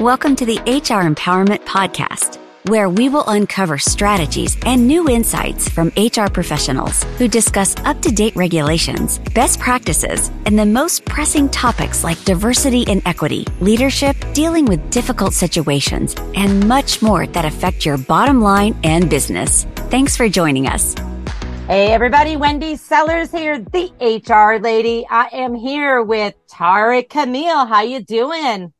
[0.00, 5.90] Welcome to the HR Empowerment Podcast, where we will uncover strategies and new insights from
[5.96, 12.04] HR professionals who discuss up to date regulations, best practices, and the most pressing topics
[12.04, 17.98] like diversity and equity, leadership, dealing with difficult situations, and much more that affect your
[17.98, 19.64] bottom line and business.
[19.90, 20.94] Thanks for joining us.
[21.66, 25.04] Hey everybody, Wendy Sellers here, the HR lady.
[25.10, 27.66] I am here with Tarek Kamil.
[27.66, 28.72] How you doing?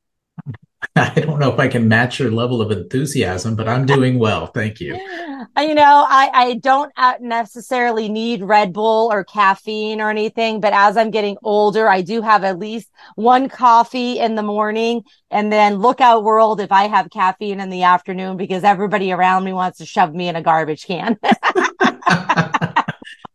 [0.97, 4.47] I don't know if I can match your level of enthusiasm, but I'm doing well.
[4.47, 4.95] Thank you.
[4.95, 10.73] You know, I, I don't uh, necessarily need Red Bull or caffeine or anything, but
[10.73, 15.53] as I'm getting older, I do have at least one coffee in the morning and
[15.53, 19.53] then look out world if I have caffeine in the afternoon because everybody around me
[19.53, 21.19] wants to shove me in a garbage can.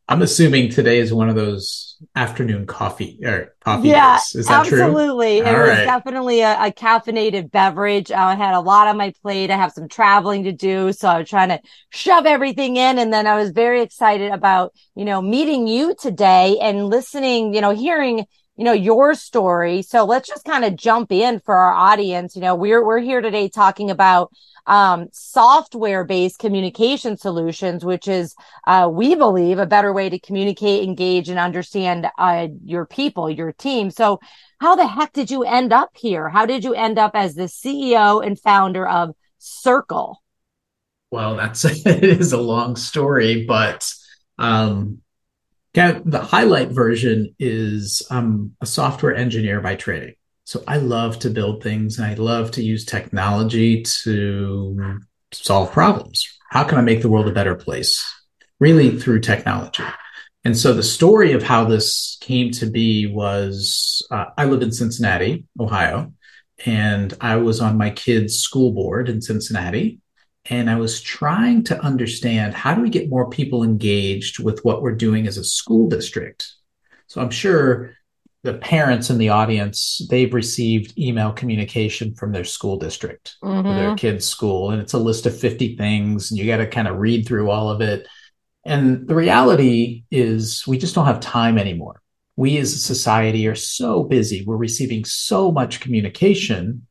[0.09, 4.35] I'm assuming today is one of those afternoon coffee or coffee yeah, days.
[4.35, 4.77] Is that absolutely.
[4.77, 4.85] true?
[4.85, 5.37] Absolutely.
[5.37, 5.85] It All was right.
[5.85, 8.11] definitely a, a caffeinated beverage.
[8.11, 9.49] Uh, I had a lot on my plate.
[9.49, 10.91] I have some traveling to do.
[10.91, 12.99] So I was trying to shove everything in.
[12.99, 17.61] And then I was very excited about, you know, meeting you today and listening, you
[17.61, 21.73] know, hearing you know your story so let's just kind of jump in for our
[21.73, 24.31] audience you know we're we're here today talking about
[24.65, 30.83] um, software based communication solutions, which is, uh, we believe a better way to communicate,
[30.83, 33.91] engage and understand, uh, your people, your team.
[33.91, 34.19] So
[34.59, 36.29] how the heck did you end up here?
[36.29, 40.15] How did you end up as the CEO and founder of Cerkl?
[41.11, 43.91] Well, that's it is a long story, but
[44.39, 45.02] um,
[45.73, 50.15] the highlight version is I'm a software engineer by training.
[50.45, 54.99] So I love to build things and I love to use technology to
[55.31, 56.27] solve problems.
[56.49, 58.03] How can I make the world a better place?
[58.59, 59.83] Really through technology.
[60.45, 64.73] And so the story of how this came to be was uh, I live in
[64.73, 66.13] Cincinnati, Ohio,
[66.65, 69.99] and I was on my kids' school board in Cincinnati.
[70.49, 74.81] And I was trying to understand how do we get more people engaged with what
[74.81, 76.51] we're doing as a school district?
[77.07, 77.95] So I'm sure
[78.43, 83.67] the parents in the audience they've received email communication from their school district mm-hmm.
[83.69, 86.87] their kids school and it's a list of 50 things and you got to kind
[86.87, 88.07] of read through all of it
[88.65, 92.01] and the reality is we just don't have time anymore
[92.35, 96.85] we as a society are so busy we're receiving so much communication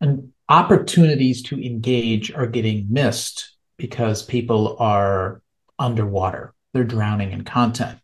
[0.00, 5.42] and opportunities to engage are getting missed because people are
[5.78, 7.98] underwater they're drowning in content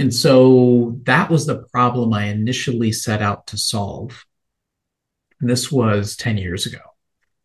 [0.00, 4.24] and so that was the problem I initially set out to solve.
[5.38, 6.78] And this was 10 years ago.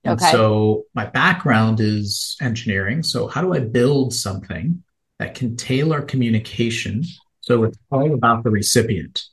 [0.06, 0.32] And okay.
[0.32, 3.04] so my background is engineering.
[3.04, 4.84] So how do I build something
[5.20, 7.04] that can tailor communication
[7.42, 9.26] so it's all about the recipient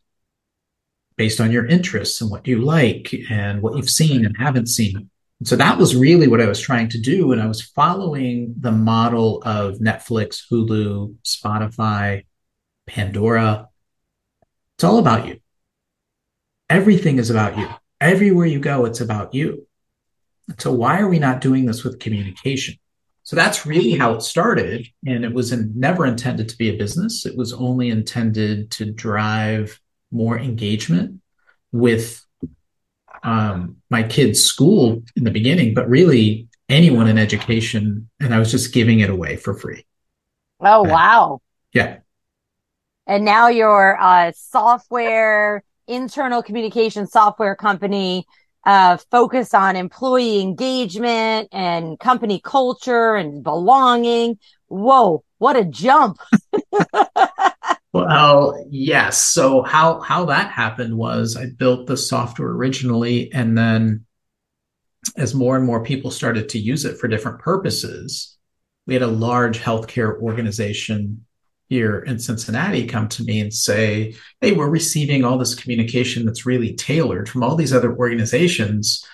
[1.17, 5.11] based on your interests and what you like and what you've seen and haven't seen.
[5.41, 7.33] And so that was really what I was trying to do.
[7.33, 12.25] And I was following the model of Netflix, Hulu, Spotify,
[12.87, 13.69] Pandora.
[14.77, 15.41] It's all about you.
[16.71, 17.69] Everything is about you.
[18.01, 19.67] Everywhere you go, it's about you.
[20.59, 22.77] So why are we not doing this with communication?
[23.25, 24.87] So that's really how it started.
[25.07, 27.27] And it was never intended to be a business.
[27.27, 29.81] It was only intended to drive
[30.13, 31.21] more engagement
[31.73, 32.25] with
[33.23, 38.09] um, my kids' school in the beginning, but really anyone in education.
[38.21, 39.87] And I was just giving it away for free.
[40.61, 41.41] Oh, wow.
[41.73, 41.99] Yeah
[43.07, 48.27] and now you're a software internal communication software company
[48.65, 54.39] uh, focused on employee engagement and company culture and belonging.
[54.69, 56.19] Whoa, what a jump.
[57.93, 59.23] well, yes.
[59.23, 64.07] So how how that happened was I built the software originally and then
[65.17, 68.37] as more and more people started to use it for different purposes,
[68.87, 71.25] we had a large healthcare organization
[71.69, 76.47] here in Cincinnati come to me and say, Hey, we're receiving all this communication that's
[76.47, 79.05] really tailored from all these other organizations.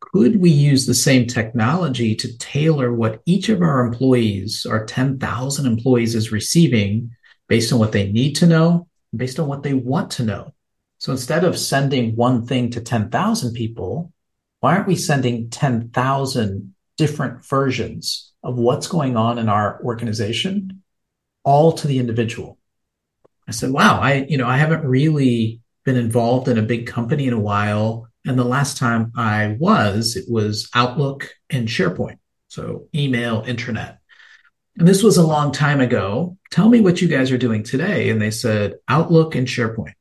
[0.00, 5.66] Could we use the same technology to tailor what each of our employees, our 10,000
[5.66, 7.10] employees, is receiving
[7.48, 10.54] based on what they need to know, based on what they want to know?
[10.98, 14.12] So instead of sending one thing to 10,000 people,
[14.60, 20.82] why aren't we sending 10,000 different versions of what's going on in our organization
[21.44, 22.58] all to the individual.
[23.46, 27.26] I said, wow, I, you know, I haven't really been involved in a big company
[27.26, 28.08] in a while.
[28.26, 32.18] And the last time I was, it was Outlook and SharePoint.
[32.48, 33.98] So email, intranet.
[34.78, 36.36] And this was a long time ago.
[36.50, 38.10] Tell me what you guys are doing today.
[38.10, 39.94] And they said Outlook and SharePoint.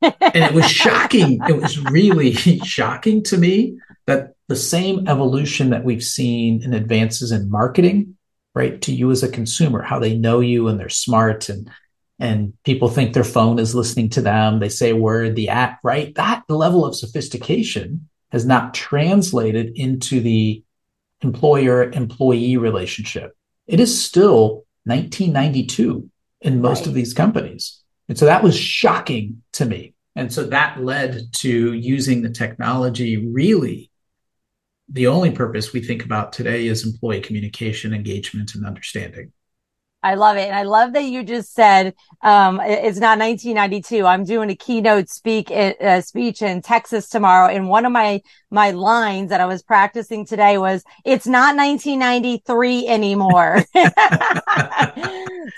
[0.00, 1.38] and it was shocking.
[1.48, 7.30] It was really shocking to me that the same evolution that we've seen in advances
[7.30, 8.16] in marketing,
[8.54, 11.70] right, to you as a consumer, how they know you and they're smart and
[12.20, 14.60] and people think their phone is listening to them.
[14.60, 16.14] They say a word, the app, right?
[16.14, 20.62] That level of sophistication has not translated into the
[21.22, 23.36] employer employee relationship.
[23.66, 26.86] It is still 1992 in most right.
[26.88, 27.80] of these companies.
[28.08, 29.94] And so that was shocking to me.
[30.14, 33.90] And so that led to using the technology really
[34.88, 39.32] the only purpose we think about today is employee communication, engagement, and understanding.
[40.04, 40.46] I love it.
[40.46, 44.04] And I love that you just said, um, it's not 1992.
[44.04, 47.48] I'm doing a keynote speak, uh, speech in Texas tomorrow.
[47.48, 48.20] And one of my,
[48.50, 53.64] my lines that I was practicing today was, it's not 1993 anymore.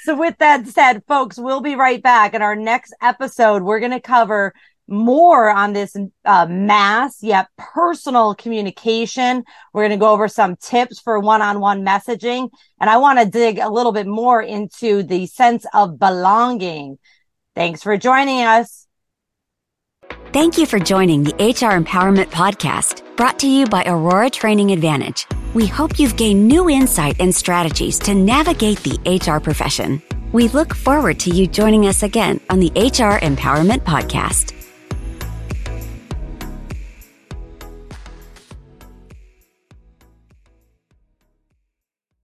[0.05, 2.33] so with that said, folks, we'll be right back.
[2.33, 4.55] In our next episode, we're going to cover
[4.89, 9.45] more on this uh, mass yet personal communication.
[9.73, 12.51] We're going to go over some tips for one-on-one messaging.
[12.81, 16.99] And I want to dig a little bit more into the sense of belonging.
[17.55, 18.87] Thanks for joining us.
[20.33, 25.27] Thank you for joining the HR Empowerment Podcast brought to you by Aurora Training Advantage.
[25.55, 30.03] We hope you've gained new insight and strategies to navigate the HR profession.
[30.33, 34.56] We look forward to you joining us again on the HR Empowerment Podcast.